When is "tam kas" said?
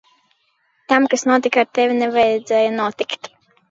0.87-1.27